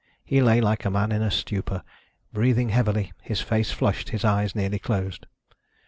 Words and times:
He 0.25 0.41
lay 0.41 0.61
like 0.61 0.83
a 0.83 0.89
man 0.89 1.11
in 1.11 1.21
a 1.21 1.29
stupor, 1.29 1.83
breathing 2.33 2.69
heavily, 2.69 3.13
his 3.21 3.39
face 3.41 3.69
flushed, 3.69 4.09
his 4.09 4.25
eyes 4.25 4.55
nearly 4.55 4.79
closed. 4.79 5.27